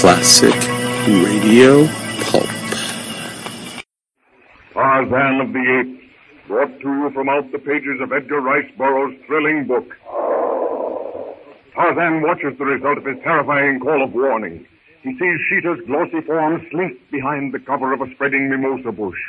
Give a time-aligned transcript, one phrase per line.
[0.00, 0.75] Classic
[1.06, 1.86] Radio
[2.24, 2.48] Pulp.
[4.72, 6.02] Tarzan of the Apes,
[6.48, 9.86] brought to you from out the pages of Edgar Rice Burroughs' thrilling book.
[11.76, 14.66] Tarzan watches the result of his terrifying call of warning.
[15.02, 19.20] He sees Sheeta's glossy form slink behind the cover of a spreading mimosa bush.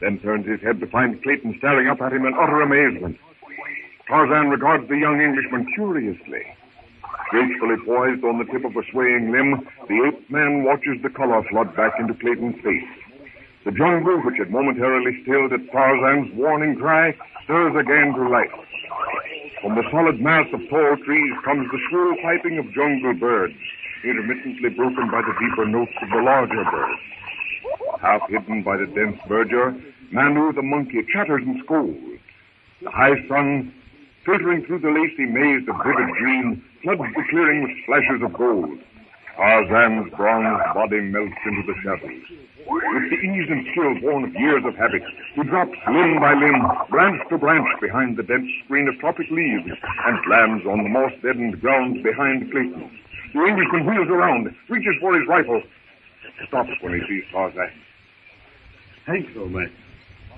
[0.00, 3.18] Then turns his head to find Clayton staring up at him in utter amazement.
[4.08, 6.55] Tarzan regards the young Englishman curiously.
[7.30, 11.42] Gracefully poised on the tip of a swaying limb, the ape man watches the color
[11.50, 12.88] flood back into Clayton's face.
[13.64, 18.54] The jungle, which had momentarily stilled at Tarzan's warning cry, stirs again to life.
[19.60, 23.54] From the solid mass of tall trees comes the shrill piping of jungle birds,
[24.04, 27.00] intermittently broken by the deeper notes of the larger birds.
[28.00, 29.74] Half hidden by the dense verdure,
[30.12, 31.98] Manu the monkey chatters and scolds.
[32.82, 33.74] The high sun,
[34.26, 38.76] filtering through the lacy maze of vivid green, floods the clearing with flashes of gold.
[39.36, 42.24] Tarzan's bronze body melts into the shadows.
[42.66, 45.02] With the ease and skill born of years of habit,
[45.34, 49.70] he drops limb by limb, branch to branch behind the dense screen of tropic leaves,
[49.70, 52.90] and lands on the moss-deadened ground behind Clayton.
[53.32, 55.62] The Englishman wheels around, reaches for his rifle,
[56.48, 57.70] stops when he sees Tarzan.
[59.06, 59.70] Thanks, old man.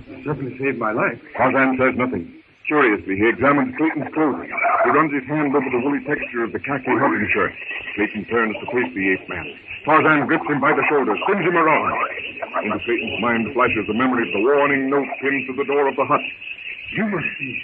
[0.08, 1.18] You certainly saved my life.
[1.34, 2.42] Tarzan says nothing.
[2.68, 4.52] Curiously, he examines Clayton's clothing.
[4.84, 7.52] He runs his hand over the woolly texture of the khaki hunting shirt.
[7.96, 9.56] Clayton turns to face the ape man.
[9.88, 11.96] Tarzan grips him by the shoulder, spins him around.
[12.60, 15.96] Into Clayton's mind flashes the memory of the warning note pinned to the door of
[15.96, 16.20] the hut.
[16.92, 17.56] You must be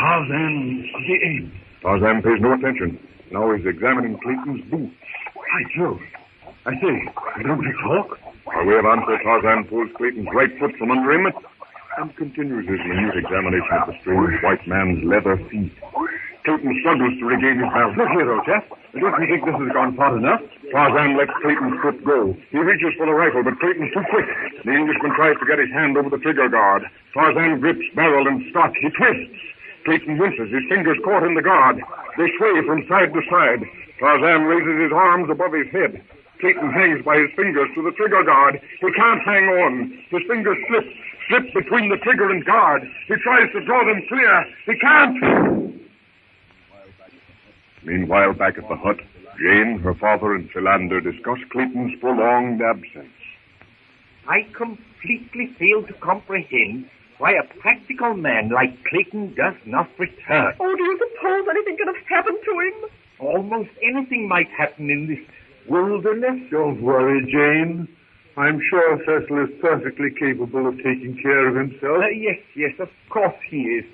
[0.00, 1.52] Tarzan of the ape.
[1.84, 2.96] Tarzan pays no attention.
[3.32, 4.96] Now he's examining Clayton's boots.
[5.36, 6.00] By Jove.
[6.64, 7.04] I say,
[7.36, 8.16] you don't talk?
[8.46, 11.28] By way of answer, Tarzan pulls Clayton's right foot from under him
[11.98, 15.72] and continues his minute examination of the strange white man's leather feet.
[16.44, 17.96] Clayton struggles to regain his balance.
[17.96, 18.68] Look here, old chap.
[18.92, 20.44] Don't you think this has gone far enough?
[20.70, 22.36] Tarzan lets Clayton's foot go.
[22.52, 24.28] He reaches for the rifle, but Clayton's too quick.
[24.64, 26.84] The Englishman tries to get his hand over the trigger guard.
[27.14, 28.72] Tarzan grips barrel and stock.
[28.76, 29.40] He twists.
[29.84, 31.80] Clayton winces, his fingers caught in the guard.
[32.16, 33.64] They sway from side to side.
[33.98, 36.04] Tarzan raises his arms above his head.
[36.40, 38.60] Clayton hangs by his fingers to the trigger guard.
[38.80, 40.04] He can't hang on.
[40.10, 40.84] His fingers slip,
[41.28, 42.82] slip between the trigger and guard.
[43.06, 44.44] He tries to draw them clear.
[44.66, 45.80] He can't.
[47.82, 48.98] Meanwhile, back at the hut,
[49.38, 53.08] Jane, her father, and Philander discuss Clayton's prolonged absence.
[54.26, 60.54] I completely fail to comprehend why a practical man like Clayton does not return.
[60.58, 62.90] Oh, do you suppose anything could have happened to him?
[63.18, 65.20] Almost anything might happen in this
[65.68, 66.48] wilderness.
[66.50, 67.88] Don't worry, Jane.
[68.36, 72.02] I'm sure Cecil is perfectly capable of taking care of himself.
[72.02, 73.84] Uh, yes, yes, of course he is.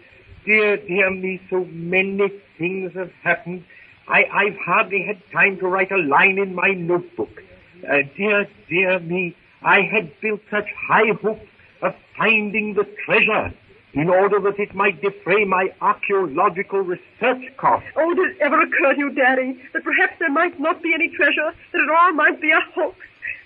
[0.47, 3.64] Dear, dear me, so many things have happened.
[4.09, 7.42] I, I've hardly had time to write a line in my notebook.
[7.86, 11.47] Uh, dear, dear me, I had built such high hopes
[11.82, 13.53] of finding the treasure
[13.92, 17.88] in order that it might defray my archaeological research costs.
[17.96, 21.08] Oh, did it ever occur to you, Daddy, that perhaps there might not be any
[21.08, 22.96] treasure, that it all might be a hoax?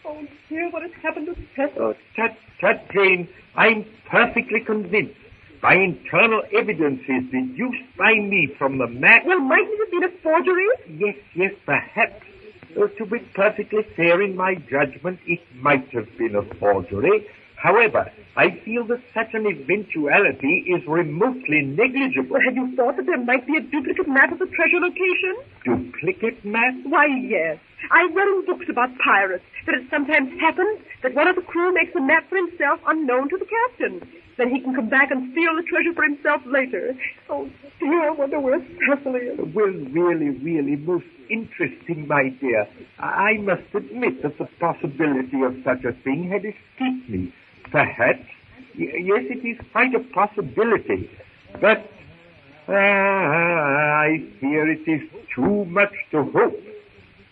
[0.04, 1.83] Oh, dear, what has happened to Cecil?
[1.83, 5.19] Oh, tut, tut, Jane, I'm perfectly convinced
[5.62, 9.25] by internal evidences deduced by me from the map.
[9.25, 10.66] Well, mightn't it have been a forgery?
[10.91, 12.22] Yes, yes, perhaps.
[12.75, 17.27] To be perfectly fair in my judgment, it might have been a forgery.
[17.65, 22.37] However, I feel that such an eventuality is remotely negligible.
[22.37, 25.35] Well, have you thought that there might be a duplicate map of the treasure location?
[25.65, 26.75] Duplicate map?
[26.85, 27.57] Why, yes.
[27.91, 31.72] I've read in books about pirates that it sometimes happens that one of the crew
[31.72, 34.13] makes a map for himself unknown to the captain.
[34.37, 36.93] Then he can come back and steal the treasure for himself later.
[37.31, 37.49] Oh,
[37.81, 39.39] dear, I wonder where Cecil is.
[39.55, 42.69] Well, really, really, most interesting, my dear.
[42.99, 47.33] I must admit that the possibility of such a thing had escaped me.
[47.71, 48.25] Perhaps.
[48.78, 51.11] Y- yes, it is quite a possibility.
[51.61, 51.89] But
[52.69, 55.03] uh, I fear it is
[55.34, 56.55] too much to hope.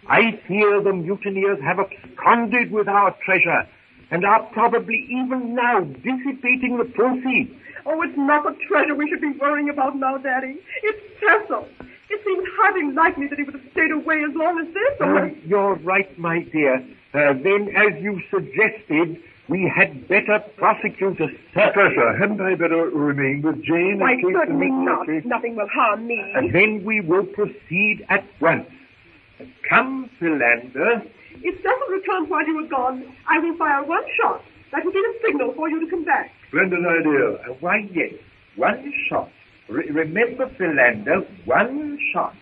[0.09, 3.67] I fear the mutineers have absconded with our treasure
[4.11, 7.51] and are probably even now dissipating the proceeds.
[7.87, 10.59] Oh, it's not the treasure we should be worrying about now, Daddy.
[10.83, 11.67] It's Cecil.
[12.11, 15.01] It seems hardly likely that he would have stayed away as long as this.
[15.01, 16.77] Uh, you're right, my dear.
[17.15, 19.19] Uh, then, as you suggested,
[19.53, 21.75] we had better prosecute a search.
[21.75, 23.99] Professor, hadn't I better remain with Jane?
[24.01, 25.07] Why, in case the certainly not.
[25.07, 26.19] necessity- Nothing will harm me.
[26.35, 28.67] And then we will proceed at once.
[29.69, 31.03] Come, Philander.
[31.49, 34.41] If Cecil returns while you are gone, I will fire one shot.
[34.73, 36.31] That will be the signal for you to come back.
[36.49, 37.27] Splendid idea.
[37.35, 38.13] Uh, why, yes,
[38.57, 39.29] one shot.
[39.69, 42.35] Re- remember, Philander, one shot.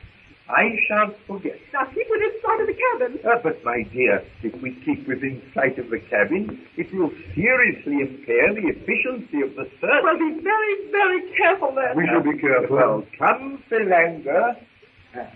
[0.51, 1.59] I shan't forget.
[1.73, 3.19] Now keep within sight of the cabin.
[3.25, 8.01] Ah, but, my dear, if we keep within sight of the cabin, it will seriously
[8.01, 10.03] impair the efficiency of the search.
[10.03, 11.97] Well, be very, very careful then.
[11.97, 12.77] We shall be careful.
[12.77, 14.57] Well, come, Philander.
[15.17, 15.27] Uh,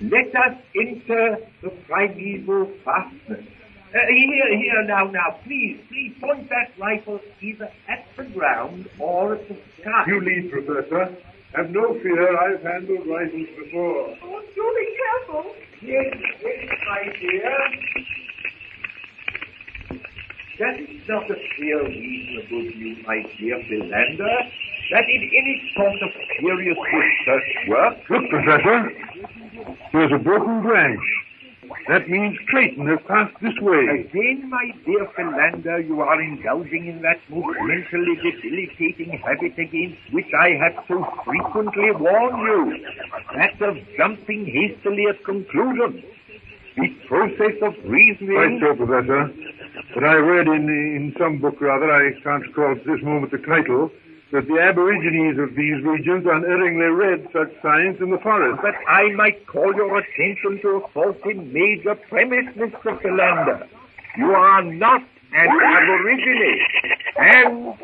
[0.00, 3.46] let us enter the primeval fastness.
[3.94, 9.36] Uh, here, here, now, now, please, please point that rifle either at the ground or
[9.36, 10.04] at the sky.
[10.08, 11.16] You lead, Professor.
[11.56, 14.14] Have no fear, I've handled rifles before.
[14.22, 15.54] Oh, do be careful.
[15.80, 17.56] Yes, yes, my dear.
[20.58, 24.36] Does it not appear reasonable to you, my dear Philander,
[24.92, 28.92] that in any sort of serious research work, Look, Professor.
[29.94, 31.00] There's a broken branch.
[31.88, 34.06] That means Clayton has passed this way.
[34.06, 40.30] Again, my dear Philander, you are indulging in that most mentally debilitating habit against which
[40.40, 42.84] I have so frequently warned you.
[43.34, 46.04] That of jumping hastily at conclusions.
[46.76, 48.60] The process of reasoning...
[48.60, 49.30] Quite so, Professor.
[49.94, 53.38] But I read in in some book, rather, I can't recall at this moment the
[53.38, 53.90] title,
[54.32, 58.60] that the aborigines of these regions unerringly read such signs in the forest.
[58.60, 63.00] But I might call your attention to a faulty major premise, Mr.
[63.00, 63.68] Philander.
[64.18, 65.02] You are not
[65.32, 66.58] an aborigine.
[67.16, 67.74] And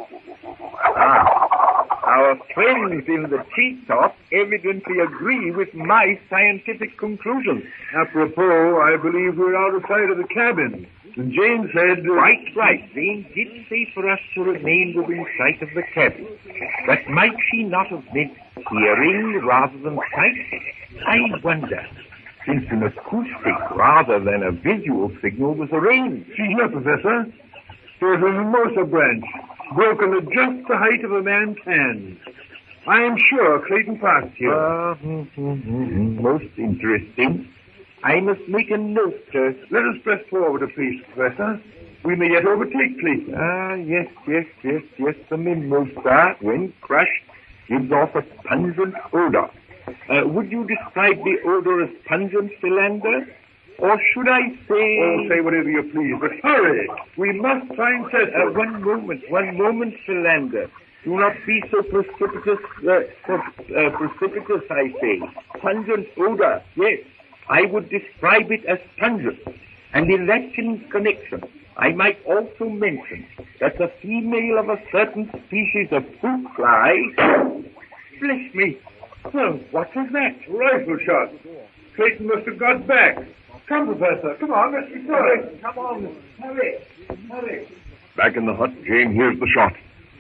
[0.97, 1.63] ah,
[2.05, 7.65] our friends in the treetop evidently agree with my scientific conclusions.
[7.95, 10.89] Apropos, I believe we're out of sight of the cabin.
[11.17, 12.07] And Jane said...
[12.07, 12.95] uh, Right, right.
[12.95, 16.27] Jane did say for us to remain within sight of the cabin.
[16.87, 18.33] But might she not have meant
[18.71, 20.63] hearing rather than sight?
[21.07, 21.87] I wonder.
[22.47, 26.29] Since an acoustic rather than a visual signal was arranged.
[26.37, 27.27] She's here, Professor.
[28.01, 29.25] There's a mimosa branch,
[29.77, 32.19] broken at just the height of a man's hand.
[32.89, 34.53] I am sure Clayton passed here.
[34.53, 36.23] Ah, hmm, hmm, hmm, hmm.
[36.23, 37.49] most interesting.
[38.05, 39.15] I must make a note.
[39.35, 41.61] Uh, Let us press forward a pace, Professor.
[42.05, 43.35] We may yet overtake Clayton.
[43.37, 45.15] ah, yes, yes, yes, yes.
[45.31, 47.23] The mimosa, when crushed,
[47.69, 49.49] gives off a pungent odor.
[50.09, 53.27] Uh, would you describe the odor as pungent, Philander?
[53.79, 54.99] Or should I say...
[55.03, 56.89] Oh, say whatever you please, but hurry!
[57.17, 58.53] We must find Uh, Cecil.
[58.55, 60.69] one moment, one moment, Philander.
[61.05, 65.21] Do not be so precipitous, uh, uh, precipitous, I say.
[65.61, 67.01] Pungent odor, yes.
[67.49, 69.41] I would describe it as pungent.
[69.93, 71.43] And in that connection,
[71.77, 73.27] I might also mention
[73.61, 76.97] that the female of a certain species of fruit fly...
[78.21, 78.79] Bless me.
[79.35, 80.37] Well, what was that?
[80.49, 81.33] Rifle shot.
[81.97, 83.19] Clayton must have got back.
[83.67, 84.37] Come, Professor.
[84.39, 85.59] Come on, let's be going.
[85.61, 86.79] Come on, hurry,
[87.31, 87.69] hurry.
[88.17, 89.73] Back in the hut, Jane hears the shot.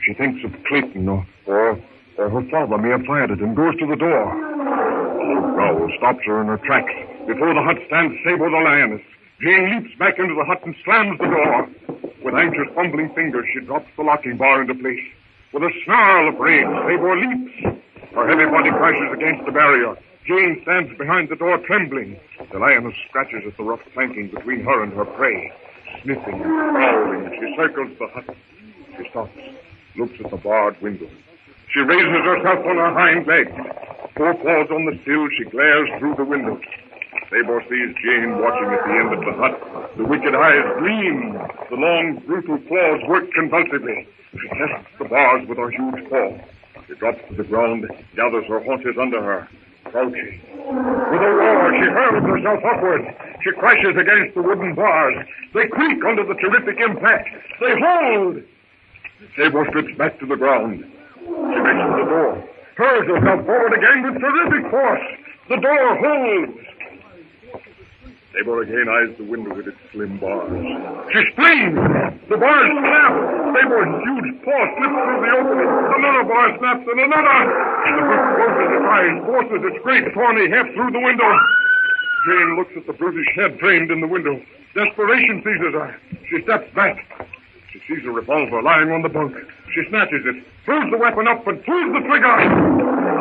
[0.04, 1.78] She thinks of Clayton or, or,
[2.18, 4.32] or her father may have fired it and goes to the door.
[5.54, 6.92] Growl stops her in her tracks.
[7.26, 9.02] Before the hut stands Sabor the lioness.
[9.40, 11.68] Jane leaps back into the hut and slams the door.
[12.24, 15.02] With anxious, fumbling fingers, she drops the locking bar into place.
[15.52, 17.82] With a snarl of rage, Sabor leaps.
[18.14, 19.96] Her heavy body crashes against the barrier.
[20.26, 22.18] Jane stands behind the door, trembling.
[22.50, 25.52] The lioness scratches at the rough planking between her and her prey.
[26.02, 28.36] Sniffing and growling, she circles the hut.
[28.96, 29.38] She stops,
[29.96, 31.08] looks at the barred window.
[31.72, 33.52] She raises herself on her hind legs.
[34.16, 36.60] Four paws on the sill, she glares through the window.
[37.32, 39.96] Sabor sees Jane watching at the end of the hut.
[39.96, 41.32] The wicked eyes gleam.
[41.72, 44.06] The long, brutal claws work convulsively.
[44.36, 46.36] She tests the bars with her huge paw.
[46.86, 49.48] She drops to the ground, gathers her haunches under her,
[49.84, 50.44] crouching.
[50.52, 53.00] With a roar, she hurls herself upward.
[53.42, 55.24] She crashes against the wooden bars.
[55.54, 57.28] They creak under the terrific impact.
[57.60, 58.42] They hold.
[59.36, 60.84] Sabor slips back to the ground.
[61.16, 62.44] She makes the door,
[62.76, 65.00] hurls herself forward again with terrific force.
[65.48, 66.71] The door holds.
[68.32, 70.48] Sabor again eyes the window with its slim bars.
[71.12, 71.76] She screams.
[72.32, 73.12] The bars snap.
[73.52, 75.68] Sabor's huge paw slips through the opening.
[75.68, 77.38] Another bar snaps and another.
[77.84, 81.28] And the brute closes its eyes, forces its great tawny heft through the window.
[82.24, 84.40] Jane looks at the brutish head framed in the window.
[84.72, 85.92] Desperation seizes her.
[86.30, 87.04] She steps back.
[87.68, 89.36] She sees a revolver lying on the bunk.
[89.76, 92.36] She snatches it, throws the weapon up, and pulls the trigger.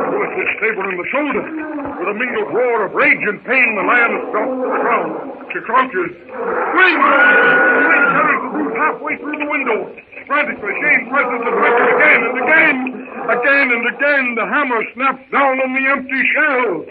[0.08, 1.91] Willis is stable in the shoulder.
[2.02, 5.14] With a mingled roar of rage and pain, the lion stops to the ground.
[5.54, 6.18] She crouches.
[6.18, 6.98] Swing!
[6.98, 9.86] Swing carries halfway through the window.
[10.26, 13.06] Frantically, Jane presses the trigger again and again.
[13.30, 16.90] Again and again, the hammer snaps down on the empty shell.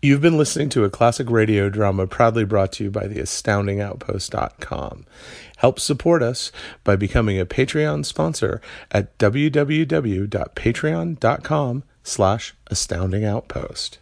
[0.00, 5.04] You've been listening to a classic radio drama proudly brought to you by the astoundingoutpost.com.
[5.58, 6.50] Help support us
[6.82, 13.98] by becoming a Patreon sponsor at www.patreon.com slash astoundingoutpost.